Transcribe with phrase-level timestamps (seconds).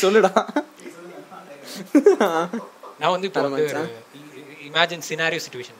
[0.00, 0.32] சொல்லுடா.
[3.00, 3.66] நான் வந்து இப்போ வந்து
[4.68, 5.78] imagine scenario situation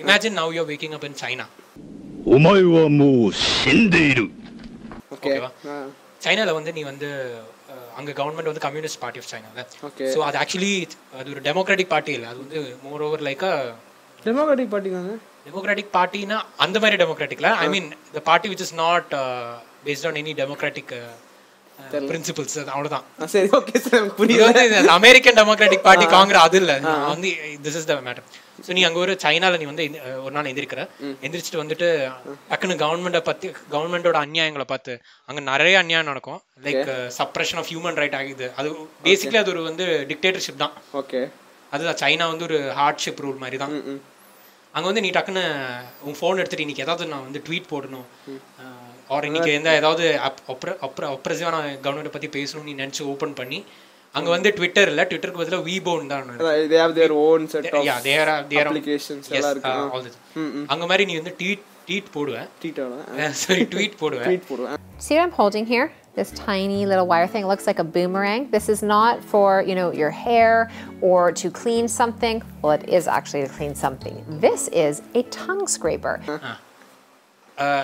[0.00, 1.46] imagine now you waking up in China
[2.36, 3.08] உமாயுவா மூ
[3.62, 4.26] செந்தேரு.
[5.16, 5.50] ஓகேவா
[6.26, 7.08] சைனால வந்து நீ வந்து
[7.98, 9.64] அங்க கவர்மெண்ட் வந்து கம்யூனிஸ்ட் பார்ட்டி ஆஃப் சைனால
[10.14, 10.72] சோ அது ஆக்சுவலி
[11.18, 12.28] அது ஒரு டெமோக்ராட்டிக் பார்ட்டி இல்லை.
[12.32, 13.44] அது வந்து மோர் ஓவர் லைக்
[14.26, 15.00] டெமோக்ராட்டிக் பார்ட்டிங்க
[15.46, 19.10] டெமோக்ராட்டிக் பார்ட்டினா அந்த மாதிரி டெமோக்ராட்டிக்ல I mean the party which is not
[19.86, 20.94] based on any democratic
[22.10, 23.04] principles அவ்வளவுதான்.
[23.32, 24.04] சரி ஓகே சார்
[24.46, 26.72] வந்து அமெரிக்கன் டெமோக்ராட்டிக் பார்ட்டி காங்கிரஸ் அது இல்ல.
[27.12, 27.30] வந்து
[27.66, 28.26] this is the matter
[28.66, 29.84] so நீ அங்க ஒரு சைனால நீ வந்து
[30.24, 30.82] ஒரு நாள் எந்திரிக்கிற.
[31.26, 31.88] எந்திரிச்சிட்டு வந்துட்டு
[32.50, 34.92] டக்குன்னு கவர்மெண்ட்டை பத்தி கவர்மெண்டோட அநியாயங்களை பார்த்து
[35.28, 36.40] அங்க நிறைய அநியாயம் நடக்கும்.
[36.66, 38.48] Like suppression of human right ஆகுது.
[38.60, 38.68] அது
[39.06, 40.76] பேசிக்கலி அது ஒரு வந்து டிக்டேட்டர்ஷிப் தான்.
[41.02, 41.22] ஓகே
[41.74, 43.74] அதுதான் சைனா வந்து ஒரு ஹார்ட்ஷிப் ரூல் மாதிரி தான்.
[44.74, 45.44] அங்க வந்து நீ டக்குன்னு
[46.08, 48.06] உன் ஃபோன் எடுத்துட்டு இன்னைக்கு ஏதாவது நான் வந்து ட்வீட் போடணும்.
[49.11, 50.05] ஆர் இன்னைக்கு எந்த ஏதாவது
[50.87, 53.59] அப்ரஸிவான கவர்மெண்ட் பத்தி பேசணும்னு நீ நினைச்சு ஓபன் பண்ணி
[54.15, 56.29] அங்க வந்து ட்விட்டர் இல்ல ட்விட்டருக்கு பதிலா வீபோன் தான்
[56.71, 60.15] they have their own set of yeah there there applications எல்லாம் இருக்கு.
[60.73, 65.23] அங்க மாதிரி நீ வந்து ட்வீட் ட்வீட் போடுவேன் ட்வீட்டோட சாரி ட்வீட் போடுவேன் ட்வீட் போடுவேன் See what
[65.23, 65.87] I'm holding here?
[66.15, 68.41] This tiny little wire thing looks like a boomerang.
[68.49, 70.53] This is not for, you know, your hair
[71.09, 72.37] or to clean something.
[72.63, 74.15] Well, it is actually to clean something.
[74.41, 76.15] This is a tongue scraper.
[76.27, 76.55] Ah,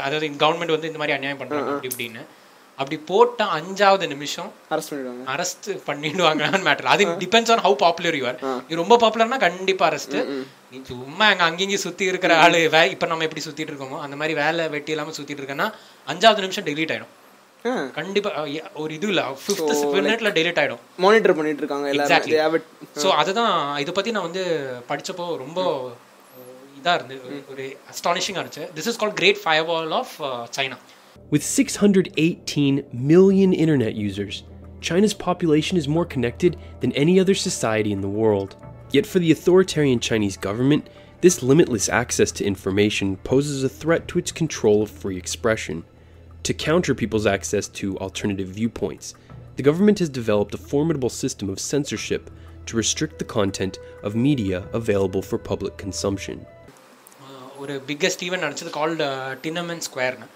[0.05, 2.23] அதாவது government வந்து இந்த மாதிரி அநியாயம் பண்றாங்க அப்படி இப்படின்னு.
[2.79, 5.25] அப்படி போட்ட அஞ்சாவது நிமிஷம் அரெஸ்ட் பண்ணிடுவாங்க.
[5.35, 8.39] அரெஸ்ட் பண்ணிடுவாங்கன்னு மேட்டர் அது depends on how popular you are
[8.69, 10.17] நீ ரொம்ப பாப்புலர்னா கண்டிப்பா அரெஸ்ட்
[10.73, 14.35] நீ சும்மா அங்க அங்கேயும் சுத்தி இருக்கிற ஆளு வே இப்ப நம்ம எப்படி சுத்திட்டு இருக்கோமோ அந்த மாதிரி
[14.43, 15.69] வேலை வெட்டி இல்லாம சுத்திட்டு இருக்கேன்னா
[16.13, 17.15] அஞ்சாவது நிமிஷம் டெலீட் ஆயிடும்.
[17.97, 18.31] கண்டிப்பா
[18.83, 19.23] ஒரு இது இல்ல.
[19.45, 20.83] ஃபிஃப்த் மினிட்ல டெலீட் ஆயிடும்.
[21.05, 22.07] மானிட்டர் பண்ணிட்டு இருக்காங்க எல்லாரும்.
[22.07, 22.37] எக்ஸாக்ட்லி
[23.03, 23.55] ஸோ அதுதான்
[23.85, 24.45] இதை பத்தி நான் வந்து
[24.91, 25.59] படிச்சப்போ ரொம்ப
[26.78, 27.16] அஹ், இதா இருந்து
[27.54, 27.64] ஒரு
[27.94, 29.42] அஸ்டானிஷிங்கா இருந்துச்சு this is call great
[29.72, 30.16] firewall of
[30.58, 30.80] China
[31.34, 32.74] With 618
[33.12, 34.36] million internet users,
[34.82, 38.52] China's population is more connected than any other society in the world.
[38.92, 40.84] Yet for the authoritarian Chinese government,
[41.22, 45.78] this limitless access to information poses a threat to its control of free expression.
[46.44, 49.08] To counter people's access to alternative viewpoints,
[49.58, 52.24] the government has developed a formidable system of censorship
[52.68, 56.38] to restrict the content of media available for public consumption.
[57.63, 59.07] ஒரு biggest event நடந்தது called
[59.45, 60.29] Tiananmen ஸ்கொயர்னு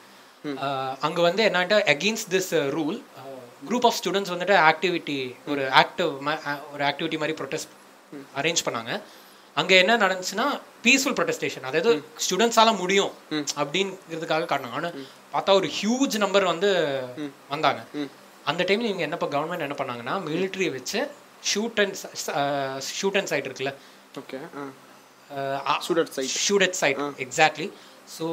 [1.06, 2.98] அங்க வந்து என்னன்ட்டு against this rule
[3.68, 5.18] group of students வந்துட்டு activity
[5.52, 6.12] ஒரு active
[6.74, 7.74] ஒரு activity மாதிரி ப்ரொடெஸ்ட்
[8.40, 8.92] அரேஞ்ச் பண்ணாங்க.
[9.60, 10.46] அங்க என்ன நடந்துச்சுன்னா
[10.84, 11.90] பீஸ்ஃபுல் ப்ரொடெஸ்டேஷன் அதாவது
[12.24, 13.12] ஸ்டூடெண்ட்ஸால முடியும்
[13.60, 14.90] அப்படிங்கிறதுக்காக காட்டினாங்க ஆனா
[15.34, 16.70] பார்த்தா ஒரு ஹியூஜ் நம்பர் வந்து
[17.52, 17.82] வந்தாங்க.
[18.50, 21.00] அந்த டைம்ல இவங்க என்ன கவர்மெண்ட் என்ன பண்ணாங்கன்னா மிலிட்ரி வச்சு
[21.50, 21.98] shoot and
[22.98, 23.72] shoot and sight இருக்குல்ல.
[24.20, 24.40] Okay
[26.46, 27.68] shoot sight exactly
[28.16, 28.26] so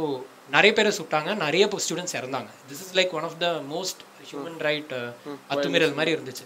[0.55, 2.49] நிறைய பேரை சுட்டாங்க நிறைய ஸ்டூடெண்ட்ஸ் இறந்தாங்க.
[2.69, 4.93] This is like one of the most human right
[5.53, 6.45] அத்துமீறல் மாதிரி இருந்துச்சு.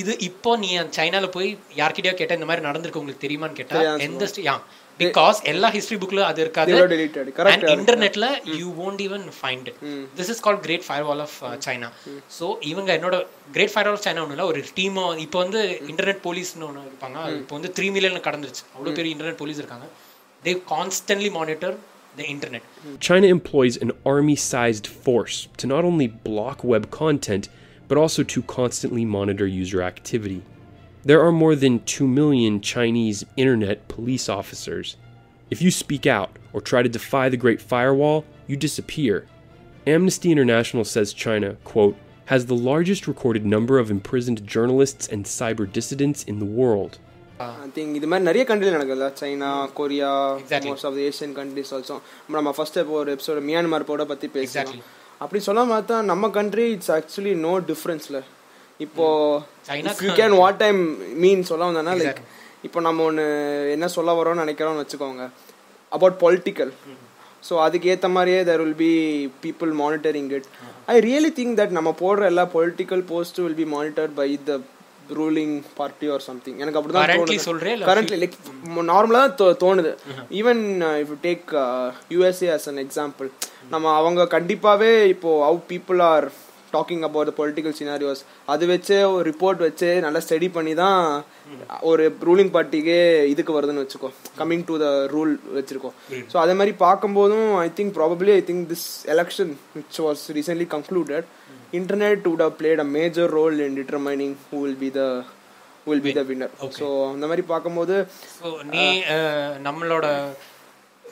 [0.00, 1.48] இது இப்போ நீ சைனால போய்
[1.80, 4.54] யார்கிட்டயோ கேட்டா இந்த மாதிரி நடந்திருக்கு உங்களுக்கு தெரியுமான்னு கேட்டா எந்த யா
[5.02, 6.72] பிகாஸ் எல்லா ஹிஸ்டரி புக்ல அது இருக்காது.
[6.72, 7.26] They were deleted.
[7.38, 7.76] Correct, and correct.
[7.76, 8.26] இன்டர்நெட்ல
[8.60, 9.78] you won't even find it.
[10.18, 11.90] This is called great fire wall of China
[12.38, 13.18] so இவங்க என்னோட
[13.56, 15.62] great fire wall of China ஒன்றும் இல்லை ஒரு டீம் இப்போ வந்து
[15.92, 17.18] இன்டர்நெட் போலீஸ்னு ஒன்று இருப்பாங்க.
[17.42, 18.64] இப்போ வந்து த்ரீ மில்லியன் கடந்துருச்சு.
[18.74, 19.88] அவ்வளோ பெரிய இன்டர்நெட் போலீஸ் இருக்காங்க.
[20.46, 21.74] They constantly monitor
[22.18, 22.66] the internet
[23.08, 27.44] China employs an army sized force to not only block web content,
[27.90, 30.40] but also to constantly monitor user activity.
[31.05, 34.97] There are more than 2 million Chinese internet police officers.
[35.51, 39.25] If you speak out or try to defy the Great Firewall, you disappear.
[39.87, 41.95] Amnesty International says China, quote,
[42.27, 46.93] has the largest recorded number of imprisoned journalists and cyber dissidents in the world.
[47.43, 49.49] I think இது மாதிரி நிறைய கண்ட்ரில நடக்குதுல்ல China
[49.79, 50.11] Korea
[50.67, 51.95] most of the Asian countries also
[52.35, 54.79] நம்ம first இப்போ ஒரு episode Myanmar போட பத்தி பேசலாம்
[55.23, 58.19] அப்படி சொல்ல பார்த்தா நம்ம கண்ட்ரி இட்ஸ் ஆக்சுவலி நோ டிஃப்ரென்ஸ்ல
[58.80, 59.06] இப்போ
[60.02, 60.80] you can what time
[61.22, 62.20] mean சொல்ல வந்தேன்னா லைக்
[62.66, 63.24] இப்போ நம்ம ஒன்று
[63.74, 65.24] என்ன சொல்ல வரோம்னு நினைக்கிறோம்னு வச்சுக்கோங்க.
[65.92, 66.72] அபவுட் பொலிட்டிக்கல்
[67.42, 68.92] ஸோ அதுக்கு ஏற்ற மாதிரியே there will be
[69.44, 70.48] people monitoring it
[70.88, 74.58] I really think that நம்ம போடுற எல்லா political post will be monitored by the
[75.18, 78.36] ruling party or something எனக்கு Currently சொல்றியா இல்ல கரண்ட்லி லைக்
[78.90, 79.22] நார்மலா
[79.62, 79.92] தோணுது.
[80.40, 80.62] Even
[81.02, 81.48] if take
[82.14, 83.30] USA as an example
[83.70, 86.28] நம்ம அவங்க கண்டிப்பாவே இப்போ how people are
[86.72, 91.00] talking about the political scenarios அது வச்சே ஒரு ரிப்போர்ட் வச்சு நல்லா ஸ்டடி பண்ணி தான்
[91.82, 92.98] ஒரு ரூலிங் பார்ட்டிக்கே
[93.32, 94.10] இதுக்கு வருதுன்னு வச்சுக்கோ.
[94.40, 95.94] கம்மிங் டு த ரூல் வச்சிருக்கோம்
[96.32, 101.28] ஸோ அதே மாதிரி பார்க்கும்போதும் I think probably I think this election which was recently concluded
[101.72, 105.08] internet would have played a major role in determining who will be the
[105.82, 106.48] who will be the winner.
[106.78, 107.96] So அந்த மாதிரி பார்க்கும்போது
[108.72, 108.86] நீ
[109.68, 110.06] நம்மளோட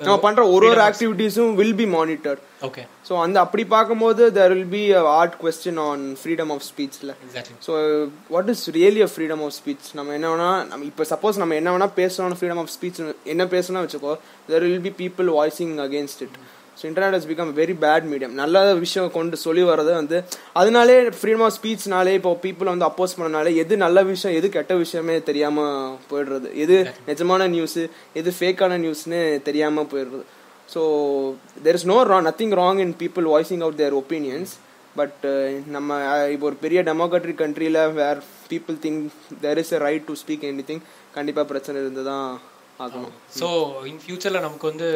[0.00, 4.70] நம்ம பண்ற ஒரு ஒரு ஆக்டிவிட்டீஸும் will be monitor okay so அந்த அப்படி பார்க்கும்போது there will
[4.70, 7.12] be art question on freedom of ஸ்பீச்சில்
[7.66, 7.72] so
[8.30, 11.72] what is really a freedom of speech நம்ம என்ன வேணா நம்ம இப்போ சப்போஸ் நம்ம என்ன
[11.76, 14.14] வேணா பேசணும் ஃப்ரீடம் ஆஃப் ஸ்பீச் என்ன பேசணும் வச்சுக்கோ
[14.48, 16.38] there will be people voicing against it
[16.78, 20.18] so internet has become very bad medium நல்ல விஷயம் கொண்டு சொல்லி வர்றது வந்து
[20.56, 25.16] அதனாலே ஃப்ரீடம் ஆஃப் ஸ்பீச்னாலே இப்போ பீப்புள் வந்து அப்போஸ் பண்ணனாலே எது நல்ல விஷயம் எது கெட்ட விஷயமே
[25.28, 25.64] தெரியாம
[26.10, 26.48] போயிடுறது.
[26.62, 26.76] எது
[27.08, 27.80] நிஜமான நியூஸ்
[28.16, 30.24] எது ஃபேக்கான நியூஸ்னு தெரியாம போயிடுறது.
[30.68, 30.80] So
[31.64, 34.52] there is no raw nothing wrong in people voicing out their opinions
[34.96, 35.24] but
[35.74, 38.20] நம்ம அஹ், இப்போ ஒரு பெரிய டெமோக்ராட்டிக் கண்ட்ரியில் where
[38.50, 39.02] people think
[39.42, 40.82] there is a right to speak any thing
[41.14, 42.26] கண்டிப்பாக பிரச்சனை இருந்து தான்
[42.80, 43.48] ஆகணும் ஸோ
[43.86, 44.88] இன் ஃபியூச்சர்ல நமக்கு வந்து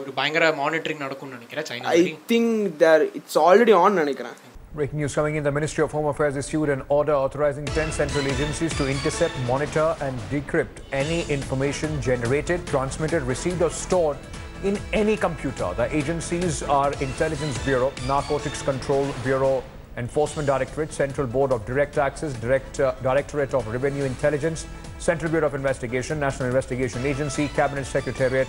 [0.00, 4.36] ஒரு பயங்கர மானிட்டரிங் நடக்கும்னு நினைக்கிறேன் China I think there it's already on நினைக்கிறேன்
[4.74, 8.24] Breaking news coming in the Ministry of Home Affairs issued an order authorizing 10 central
[8.26, 14.16] agencies to intercept, monitor, and decrypt any information generated, transmitted, received, or stored
[14.64, 15.68] in any computer.
[15.74, 19.54] The agencies are Intelligence Bureau, Narcotics Control Bureau,
[19.96, 24.66] Enforcement Directorate, Central Board of Direct Access, Direct, uh, Directorate of Revenue Intelligence,
[25.00, 28.48] Central Bureau of Investigation, National Investigation Agency, Cabinet Secretariat,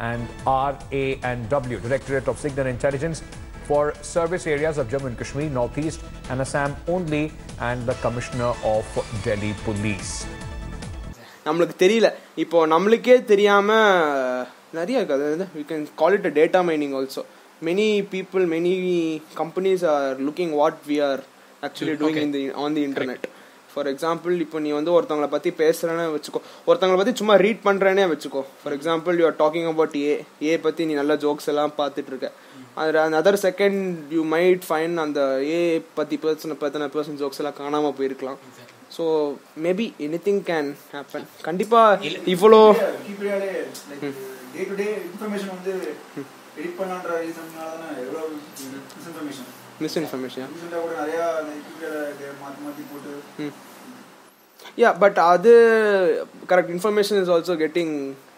[0.00, 0.72] and RA
[1.22, 3.20] and W, Directorate of Signal Intelligence,
[3.68, 6.00] for service areas of Jammu and Kashmir, Northeast,
[6.30, 7.22] and Assam only,
[7.60, 8.84] and the Commissioner of
[9.24, 10.12] Delhi Police.
[11.46, 12.08] நம்மளுக்கு தெரியல
[12.42, 13.68] இப்போ நம்மளுக்கே தெரியாம
[14.76, 17.22] நிறைய இருக்கு அது we can call it data mining also
[17.62, 18.72] many people many
[19.40, 21.20] companies are looking what we are
[21.62, 23.26] actually doing in the on the internet
[23.73, 26.41] For example இப்போ நீ வந்து ஒருத்தவங்களை பற்றி பேசுகிறேன்னு வச்சுக்கோ.
[26.69, 28.41] ஒருத்தவங்களை பற்றி சும்மா ரீட் பண்ணுறேனே வச்சுக்கோ.
[28.61, 30.13] For example you are talking about A
[30.49, 32.29] A பற்றி நீ நல்ல ஜோக்ஸ் எல்லாம் பார்த்துட்டு இருக்க
[32.81, 33.81] அது other second
[34.15, 35.21] you might find அந்த
[35.53, 35.61] ஏ
[35.99, 38.39] பற்றி பர்சன் பற்றின பர்சன் ஜோக்ஸ் எல்லாம் காணாமல் போயிருக்கலாம்.
[38.95, 39.03] So
[39.65, 42.61] maybe any thing can happen கண்டிப்பாக இவ்வளோ
[44.53, 45.73] டே டு டே இன்ஃபர்மேஷன் வந்து
[46.57, 48.23] எடிட் பண்ணான்ற ரீசன்னால தானே எவ்வளோ
[48.95, 49.49] மிஸ்இன்ஃபர்மேஷன்
[49.83, 50.49] மிஸ்இன்ஃபர்மேஷன்
[54.77, 55.51] யா பட் அது
[56.49, 57.95] correct information is also getting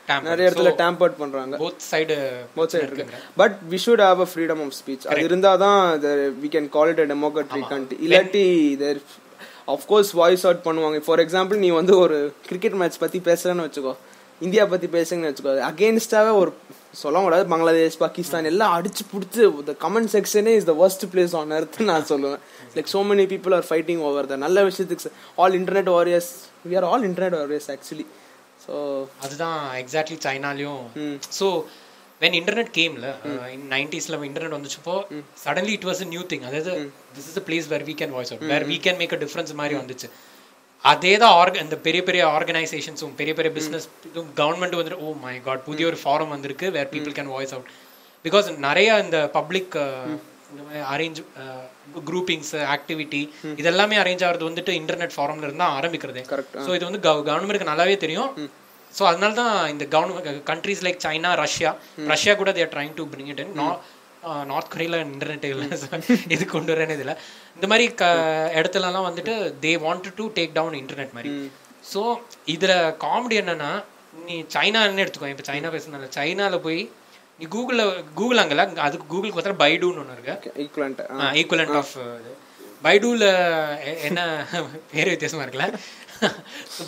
[0.07, 0.29] Tampered.
[0.29, 1.55] நிறைய இடத்துல டேம்பர்ட் பண்றாங்க.
[1.61, 2.15] போத் சைடு
[2.55, 3.03] போத் சைடு இருக்கு.
[3.41, 5.79] But we should have a freedom of speech அது இருந்தா தான்
[6.41, 8.43] we can call it a democratic country இல்லாட்டி
[8.81, 8.99] தேர்
[9.91, 10.99] கோர்ஸ் வாய்ஸ் அவுட் பண்ணுவாங்க.
[11.05, 12.17] ஃபார் எக்ஸாம்பிள் நீ வந்து ஒரு
[12.47, 13.93] கிரிக்கெட் மேட்ச் பத்தி பேசுறேன்னு வச்சுக்கோ.
[14.45, 16.51] இந்தியா பத்தி பேசுங்கன்னு வச்சுக்கோ அகேன்ஸ்டாவே ஒரு
[17.01, 21.53] சொல்ல முடியாது பங்களாதேஷ் பாகிஸ்தான் எல்லாம் அடிச்சு பிடிச்சி the comment செக்ஷனே is the worst place on
[21.57, 22.41] earth நான் சொல்லுவேன்.
[22.75, 25.11] Like so many people are fighting over the நல்ல விஷயத்துக்கு
[25.43, 26.31] all internet warriors
[26.69, 28.05] we are all internet warriors actually.
[28.65, 28.73] So
[29.23, 30.83] அதுதான் எக்ஸாக்ட்லி சைனாலையும்.
[31.39, 31.47] ஸோ
[32.21, 33.07] வென் இன்டர்நெட் கேம்ல
[33.73, 34.97] நைன்டிஸ்ல internet வந்துச்சுப்போ
[35.45, 36.73] suddenly it was new thing அதாவது
[37.15, 39.77] this is place where we can voice out where we can make a difference மாதிரி
[39.81, 40.09] வந்துச்சு.
[40.91, 43.85] அதே தான் ஆர்க இந்த பெரிய பெரிய ஆர்கனைசேஷன்ஸும் பெரிய பெரிய பிஸ்னஸ்
[44.41, 47.69] கவர்மெண்ட் வந்துட்டு ஓ மை காட் புதிய ஒரு ஃபாரம் வந்திருக்கு where people can voice out
[48.25, 49.75] because நிறைய இந்த பப்ளிக்
[50.51, 51.19] இந்த மாதிரி அரேஞ்ச்
[52.09, 53.21] குரூப்பிங்ஸ் ஆக்டிவிட்டி
[53.61, 56.23] இதெல்லாமே அரேஞ்ச் ஆகிறது வந்துட்டு இன்டர்நெட் ஃபாரம்ல இருந்தா ஆரம்பிக்கிறதே.
[56.31, 58.29] Correct, ஸோ இது வந்து கவர்மெண்ட்டுக்கு நல்லாவே தெரியும்.
[58.91, 61.71] ஸோ அதனால தான் இந்த government countries like China Russia
[62.11, 63.55] Russia கூட they're trying to bring it in
[64.51, 65.67] North கொரியால internet இல்லை.
[66.35, 67.13] இது கொண்டு வரேன்னு இதில்
[67.55, 68.05] இந்த மாதிரி க
[68.59, 69.33] இடத்துலலாம் வந்துட்டு
[69.65, 71.31] they want to take down internet மாதிரி.
[71.91, 72.01] ஸோ
[72.55, 73.71] இதில் காமெடி என்னன்னா
[74.27, 75.31] நீ சைனான்னு எடுத்துக்கோ.
[75.33, 76.81] இப்போ சைனா பேசுனால சைனால போய்
[77.39, 77.85] நீ கூகுளில்
[78.19, 80.51] கூகுள் அங்கல அதுக்கு கூகுளுக்கு பார்த்தா பைடுன்னு ஒன்று இருக்கு.
[80.63, 81.01] ஈக்குவலண்ட்
[81.41, 81.93] ஈக்குவலண்ட் ஆஃப்
[82.85, 83.25] பைடூல
[84.07, 84.21] என்ன
[84.91, 85.67] பேர் வித்தியாசமா இருக்குல்ல?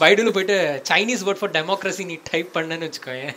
[0.02, 0.58] பைடூல போயிட்டு
[0.90, 3.36] சைனீஸ் வேர்ட் ஃபார் டெமோக்ரஸி நீ டைப் பண்ணன்னு வச்சுக்கோயேன்.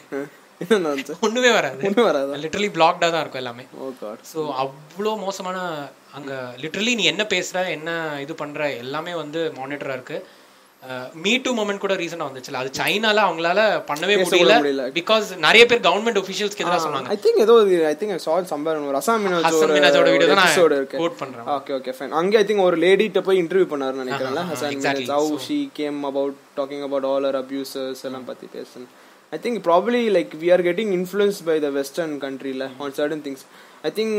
[1.27, 1.81] ஒண்ணுமே வராது.
[1.89, 2.39] ஒண்ணும் வராதா?
[2.45, 3.65] லிட்டரலி பிளாக்டா தான் இருக்கும் எல்லாமே.
[4.33, 5.59] ஸோ அவ்வளோ மோசமான
[6.19, 6.33] அங்க
[6.65, 7.91] லிட்டரலி நீ என்ன பேசுற என்ன
[8.25, 10.19] இது பண்ற எல்லாமே வந்து மானிட்டரா இருக்கு.
[11.23, 12.59] மீ டூ மூமெண்ட் கூட ரீசனா வந்துச்சுல.
[12.63, 14.85] அது சைனால அவங்களால பண்ணவே கூட முடியல.
[14.99, 17.09] பிகாஸ் நிறைய பேர் கவர்மெண்ட் ஒஃபிஷியல்ஸ்க்கு எதிராக சொன்னாங்க.
[17.15, 17.55] ஐ திங்க் ஏதோ
[17.93, 20.55] I think I it somewhere ஒரு அசாம் மினாஜோட video தான் நான்
[20.95, 21.49] quote பண்றேன்.
[21.57, 23.69] ஓகே ஓகே ஃபைன் அங்க ஐ திங்க் ஒரு லேடிட்ட போய் interview
[24.53, 25.07] Hasan exactly.
[25.09, 28.49] Minhaj how she came about talking about all her abusers எல்லாம் பத்தி
[29.37, 33.43] I think probably like we are getting influence by the western கண்ட்ரில on certain things
[33.89, 34.15] I think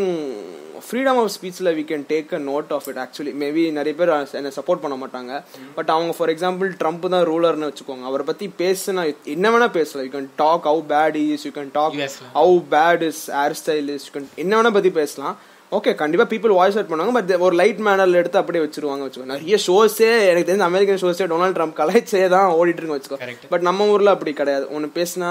[0.87, 4.51] freedom of ஸ்பீச்சில் we can take a note of it actually maybe நிறைய பேர் என்னை
[4.59, 5.31] support பண்ண மாட்டாங்க.
[5.77, 8.05] But அவங்க for example Trump தான் ரூலர்னு வச்சுக்கோங்க.
[8.09, 9.03] அவரை பற்றி பேசுனா
[9.35, 10.05] என்ன வேணா பேசலாம்.
[10.07, 11.97] You can talk how bad is you can talk.
[12.39, 14.07] How bad is hair style is
[14.43, 15.37] என்ன வேணா பற்றி பேசலாம்.
[15.77, 19.27] ஓகே கண்டிப்பா பீப்புள் வாய்ஸ் அவுட் பண்ணுவாங்க பட் ஒரு லைட் மேனர்ல எடுத்து அப்படியே வச்சிருவாங்க வச்சுக்கோ.
[19.31, 23.19] நிறைய ஷோஸே எனக்கு தெரிஞ்ச அமெரிக்கன் ஷோஸே டொனால்ட் ட்ரம்ப் கலாய்ச்சே தான் ஓடிட்டு இருக்கு வச்சுக்கோ.
[23.51, 24.65] பட் நம்ம ஊர்ல அப்படி கிடையாது.
[24.75, 25.29] ஒன்று பேசினா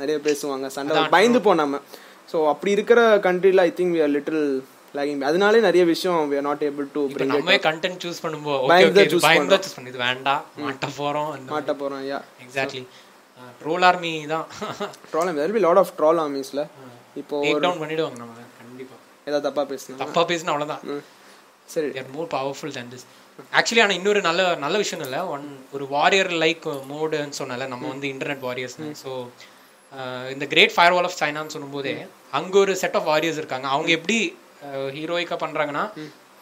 [0.00, 1.80] நிறைய பேசுவாங்க சண்டை பயந்து போ நம்ம
[2.32, 4.44] ஸோ அப்படி இருக்கிற கண்ட்ரில I think we are little
[4.98, 8.70] lagging அதனாலே நிறைய விஷயம் we are not able to bring நம்ம கண்டென்ட் சூஸ் பண்ணும்போது ஓகே
[8.74, 9.66] பயந்து பயந்து பண்றோம்.
[9.66, 9.90] சூஸ் பண்ணி.
[9.94, 12.84] இது வேண்டாம் மாட்ட போறோம் மாட்ட போறோம் யா எக்ஸாக்ட்லி
[13.62, 14.46] ட்ரோல் ஆர்மி தான்.
[15.10, 16.62] Troll there will be lot of troll armiesல
[17.22, 18.40] இப்போ டவுன் பண்ணிடுவாங்க நம்ம.
[19.26, 19.98] ஏதாவது தப்பா பேசுனா?
[20.02, 20.82] தப்பா பேசினா அவ்வளவுதான்.
[21.74, 21.90] சரி.
[21.96, 23.04] They're more powerful than this.
[23.58, 25.20] Actually ஆனால் இன்னொரு நல்ல நல்ல விஷயம் இல்லை.
[25.34, 29.12] ஒன் ஒரு வாரியர் லைக் மோடுன்னு சொன்னல நம்ம வந்து இன்டர்நெட் வாரியர்ஸ் ஸோ
[30.34, 31.94] இந்த கிரேட் ஃபயர் வால் ஆஃப் சைனான்னு சொல்லும்போதே
[32.38, 33.66] அங்கே ஒரு செட் ஆஃப் வாரியர்ஸ் இருக்காங்க.
[33.74, 34.18] அவங்க எப்படி
[34.98, 35.84] ஹீரோயிக்காக பண்ணுறாங்கன்னா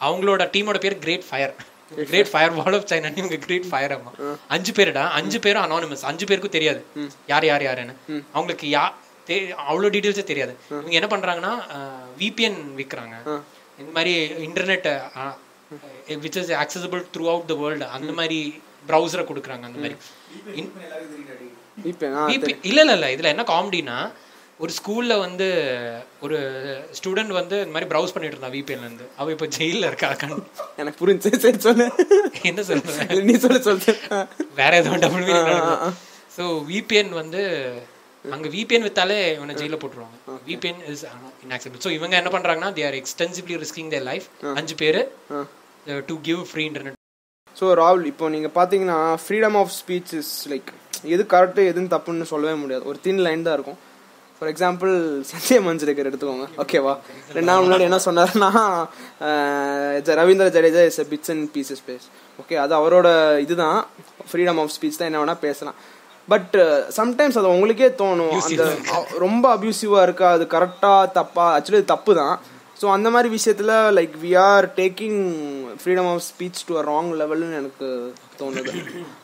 [0.07, 1.53] அவங்களோட டீமோட பேர் great fire
[2.11, 4.11] great fire wall of China இவங்க கிரேட் ஃபயர் அம்மா
[4.55, 5.03] அஞ்சு பேருடா?
[5.19, 6.81] அஞ்சு பேரும் அனானிமஸ் அஞ்சு பேருக்கும் தெரியாது.
[7.31, 7.95] யார் யார் யாருன்னு.
[8.35, 8.85] அவங்களுக்கு யா
[9.69, 10.53] அவ்வளோ டீட்டெயில்ஸே தெரியாது.
[10.73, 11.53] இவங்க என்ன பண்ணுறாங்கன்னா
[12.21, 13.15] விபிஎன் விற்கிறாங்க
[13.81, 14.13] இந்த மாதிரி
[14.47, 14.87] internet
[16.23, 17.01] which is accessible
[17.33, 18.39] throughout the world அந்த மாதிரி
[18.89, 19.95] ப்ரௌசரை கொடுக்குறாங்க அந்த மாதிரி.
[22.69, 23.07] இல்ல இல்ல இல்ல.
[23.15, 23.97] இதுல என்ன காமெடினா
[24.63, 25.47] ஒரு ஸ்கூல்ல வந்து
[26.25, 26.37] ஒரு
[26.97, 29.05] ஸ்டூடெண்ட் வந்து இந்த மாதிரி ப்ரௌஸ் பண்ணிட்டு இருந்தா விபிஎன்ல இருந்து.
[29.19, 30.09] அவ இப்ப ஜெயில்ல இருக்கா
[30.81, 31.31] எனக்கு புரிஞ்சு.
[31.45, 31.87] சரி சொல்லு.
[32.49, 33.95] என்ன சொல்ற நீ சொல்லு சொல்லு.
[34.61, 35.25] வேற ஏதோ டபுள்
[36.37, 37.41] ஸோ விபிஎன் வந்து
[38.25, 40.17] அங்க விபிஎன் வித்தாலே இவனை ஜெயில போட்டுருவாங்க.
[40.47, 41.03] விபிஎன் இஸ்
[41.43, 45.01] இன்ஆக்செப்டபிள் ஸோ இவங்க என்ன பண்றாங்கன்னா they are extensively risking their life அஞ்சு பேரு
[46.07, 46.99] to give free internet
[47.55, 50.69] so ராகுல் இப்போ நீங்கள் பார்த்தீங்கன்னா freedom of speech is like
[51.09, 52.83] எது கரெக்டு எதுன்னு தப்புன்னு சொல்லவே முடியாது.
[52.89, 53.79] ஒரு தின் லைன் தான் இருக்கும்.
[54.37, 54.93] ஃபார் எக்ஸாம்பிள்
[55.29, 56.45] சஞ்சய் மஞ்சுரேக்கர் எடுத்துக்கோங்க.
[56.61, 56.93] ஓகேவா
[57.29, 58.49] ரெண்டு நாள் முன்னாடி என்ன சொன்னாருன்னா
[59.27, 62.05] அஹ், Ravindra Jadeja is a bits and pieces pace.
[62.39, 63.07] Okay அது அவரோட
[63.43, 63.79] இதுதான்.
[64.29, 65.77] ஃப்ரீடம் ஆஃப் ஸ்பீச் தான் என்ன வேணால் பேசலாம்.
[66.31, 66.55] பட்
[66.97, 68.35] சம்டைம்ஸ் அது உங்களுக்கே தோணும்.
[68.47, 68.65] அந்த
[69.25, 70.27] ரொம்ப அப்யூசிவாக இருக்கா?
[70.37, 71.45] அது கரெக்டாக தப்பா?
[71.55, 72.35] ஆக்சுவலி தப்பு தான்.
[72.81, 75.19] ஸோ அந்த மாதிரி விஷயத்தில் like we are taking
[75.81, 77.87] freedom of speech to a wrong லெவல்னு எனக்கு
[78.39, 78.71] தோணுது.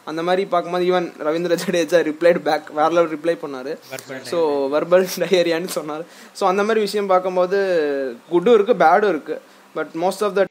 [0.10, 3.74] அந்த மாதிரி பார்க்கும்போது even Ravindra Jadeja replied back வேற லெவல் ரிப்ளை பண்ணாரு.
[4.32, 4.39] ஸோ
[4.75, 6.03] வர்பல் டயரியான்னு சொன்னார்.
[6.39, 7.60] ஸோ அந்த மாதிரி விஷயம் பார்க்கும்போது
[8.34, 9.38] குட்டும் இருக்கு பேடும் இருக்கு.
[9.75, 10.46] But most of the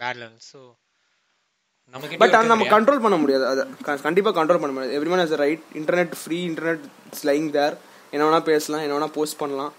[0.00, 0.60] bad level so
[2.18, 3.46] but அதை நம்ம கண்ட்ரோல் பண்ண முடியாது.
[3.46, 5.00] அதை க- கண்டிப்பா கண்ட்ரோல் பண்ண முடியாது.
[5.00, 7.76] Every has right internet free internet is lying there
[8.10, 9.72] என்ன வேணா பேசலாம் என்ன வேணா போஸ்ட் பண்ணலாம்.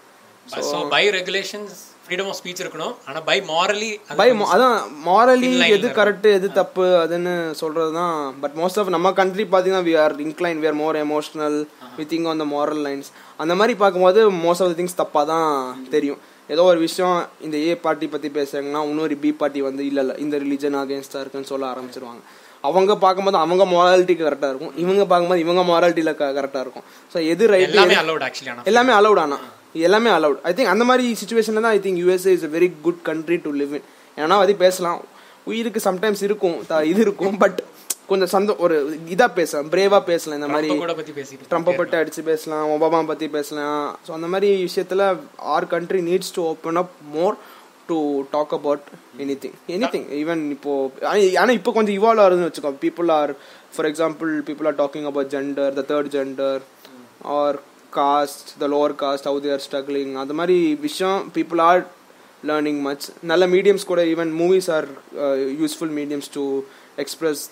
[0.46, 0.56] So
[0.88, 1.74] by regulations
[2.08, 2.94] freedom of speech இருக்கணும்.
[3.06, 8.78] ஆனா பை மாரலி பை அதான் மாரலி எது கரெக்ட் எது தப்பு அதுன்னு சொல்றது தான் பட் மோஸ்ட்
[8.78, 11.66] ஆஃப் நம்ம கண்ட்ரி பார்த்தீங்கன்னா we are incline we are more emotional
[11.98, 13.06] we think on the moral lines
[13.36, 15.50] அந்த மாதிரி பார்க்கும்போது மோஸ்ட் ஆஃப் த திங்ஸ் தப்பாக தான்
[15.90, 16.18] தெரியும்.
[16.48, 20.36] ஏதோ ஒரு விஷயம் இந்த ஏ பார்ட்டி பற்றி பேசுறாங்கன்னா இன்னொரு பி பார்ட்டி வந்து இல்லை இல்லை இந்த
[20.44, 22.22] ரிலீஜன் அகேன்ஸ்டாக இருக்குன்னு சொல்ல ஆரம்பிச்சிருவாங்க.
[22.68, 24.74] அவங்க பார்க்கும்போது அவங்க மாராலிட்டிக்கு கரெக்டாக இருக்கும்.
[24.82, 26.84] இவங்க பார்க்கும்போது இவங்க மாராலிட்டியில் கரெக்டாக இருக்கும்.
[27.14, 29.38] ஸோ எது ரைட் எல்லாமே அலௌட் ஆக்சுவலி ஆனா.
[29.86, 33.02] எல்லாமே அலௌட் ஐ திங்க் அந்த மாதிரி சுச்சுவேஷன்ல தான் I think USA is a very good
[33.10, 33.86] country to live in
[34.22, 35.00] ஏன்னா அது பேசலாம்.
[35.50, 36.58] உயிருக்கு சம்டைம்ஸ் இருக்கும்
[36.90, 37.58] இது இருக்கும் பட்
[38.08, 38.76] கொஞ்சம் சந்த ஒரு
[39.14, 40.68] இதா பேசலாம் பிரேவா பேசலாம் இந்த மாதிரி.
[41.50, 43.84] ட்ரம்ப்பை பற்றி அடிச்சு பேசலாம் ஒபாமா பற்றி பேசலாம்.
[44.06, 45.04] ஸோ அந்த மாதிரி விஷயத்தில்
[45.54, 47.36] our country needs to open up more
[47.88, 47.96] to
[48.34, 48.84] talk about
[49.42, 49.56] anything
[49.94, 50.74] anything even இப்போ
[51.10, 53.32] ஆனால் இப்போ கொஞ்சம் இவால்வ் ஆகுதுன்னு வச்சுக்கோ people are
[53.74, 56.62] for example people are talking about gender the third gender
[57.38, 57.58] or
[57.98, 60.56] caste the lower caste how they're struggling அந்த மாதிரி
[60.86, 61.82] விஷயம் people are
[62.50, 64.88] learning much நல்ல மீடியம்ஸ் கூட even movies are
[65.60, 66.44] useful mediums to
[66.96, 67.44] express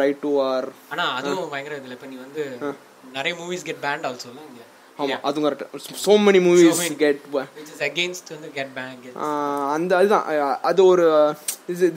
[0.00, 1.96] right to our ஆனா அதுவும் பயங்கர இதுல.
[1.98, 2.42] இப்ப நீ வந்து
[3.16, 4.64] நிறைய மூவிஸ் கெட் பேண்ட் ஆல்சோ இங்க?
[5.02, 9.04] ஆமா அதுவும் correct so many movies get which is against வந்து கெட் பேண்ட்
[9.74, 10.24] அந்த அதுதான்.
[10.70, 11.04] அது ஒரு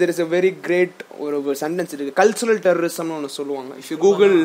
[0.01, 2.19] there is a very great ஒரு சென்டென்ஸ் இருக்கு.
[2.21, 3.71] கல்ச்சுரல் டெரரிசம்னு ஒன்று சொல்லுவாங்க.
[3.81, 4.35] If you Google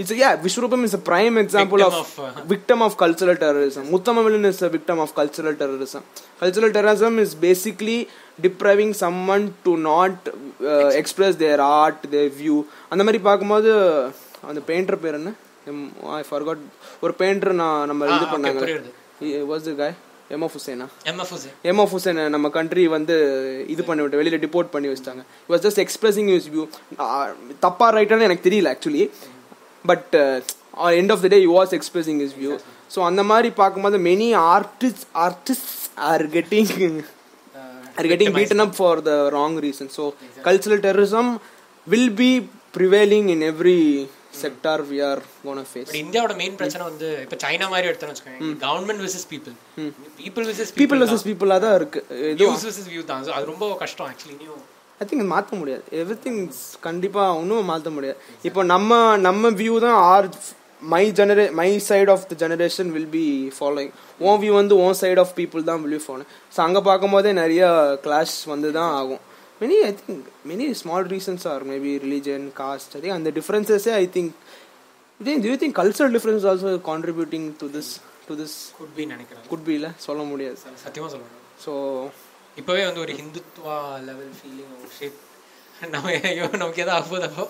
[0.00, 3.84] it's yeah Vishwaroopam is a prime example Victim of of, uh, victim of cultural terrorism
[3.94, 6.02] muttamavilan is a victim of cultural terrorism
[6.42, 7.98] cultural terrorism is basically
[8.38, 10.16] depriving someone to not
[10.72, 12.58] uh, express their art their view
[12.92, 13.70] அந்த மாதிரி பார்க்கும்போது
[14.50, 15.32] அந்த painter பேர் என்ன
[16.18, 16.60] ஐ forgot
[17.06, 18.60] ஒரு painter நான் நம்ம இது பண்ணாங்க.
[19.52, 19.90] Was the guy
[20.34, 23.14] M F ஹுசேனா M F Husain M F Husain நம்ம கண்ட்ரி வந்து
[23.74, 26.64] இது பண்ணி விட்டு வெளியில டிபோர்ட் பண்ணி வச்சிட்டாங்க was just expressing use view
[27.66, 29.04] தப்பா ரைட்டானு எனக்கு தெரியல actually
[29.84, 30.14] but
[30.98, 32.52] end of the day was expressing is view
[32.94, 35.72] so அந்த மாதிரி பார்க்கும்போது many artist artist
[36.10, 36.74] are getting
[37.98, 40.04] are getting beaten up for the wrong reason so
[40.46, 41.30] cultural terrorism
[41.86, 42.30] will be
[42.76, 43.80] prevailing in every
[44.40, 49.02] sector we are gonna face இந்தியாவோட main பிரச்சனை வந்து இப்ப China மாதிரி எடுத்தோம்னு வச்சுக்கோங்க government
[49.06, 49.54] versus people
[50.20, 51.76] people versus people versus பீப்புளாக தான்.
[51.78, 52.00] இருக்கு.
[52.40, 53.24] Views versus view தான்.
[53.38, 54.36] அது ரொம்ப கஷ்டம் ஆக்சுவலி
[55.00, 55.84] ஐ திங்க் மாற்ற முடியாது.
[56.00, 56.40] எவ்ரி திங்
[56.86, 58.18] கண்டிப்பாக ஒன்றும் மாற்ற முடியாது.
[58.48, 58.90] இப்போ நம்ம
[59.26, 60.28] நம்ம வியூ தான் or
[60.94, 63.26] my genre my side of the generation will be
[63.58, 63.92] following
[64.28, 67.64] own view வந்து ஓன் சைட் ஆஃப் பீப்புள் தான் வில் பி ஃபாலோயிங் ஸோ அங்கே பார்க்கும்போதே நிறைய
[68.06, 69.22] கிளாஷ் வந்து தான் ஆகும்.
[69.62, 74.06] Many I think many small reasons are maybe religion caste I think அந்த டிஃப்ரென்சஸே I
[74.16, 74.32] think
[75.20, 77.88] do you think cultural difference is also contributing to this
[78.26, 78.52] to this?
[78.76, 79.44] Could be நினைக்கிறேன்.
[79.50, 80.56] Could be இல்ல சொல்ல முடியாது.
[80.84, 81.32] சத்தியமா சொல்றேன்
[81.64, 81.72] ஸோ
[82.56, 85.18] இப்போவே வந்து ஒரு ஹிந்துத்வா லெவல் ஃபீலிங் ஷேப்
[85.90, 87.44] நம்ம ஐயோ நமக்கு எதாவது ஆகுதப்போ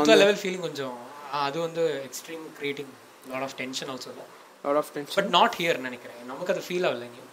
[0.00, 0.98] வந்து- லெவல் ஃபீலிங் கொஞ்சம்
[1.40, 2.92] அது வந்து extreme creating
[3.28, 4.12] lot of tension also
[4.64, 6.20] lot of tension but not here நினைக்கிறேன்.
[6.26, 7.24] நமக்கு அது ஃபீல் ஆகல இங்கே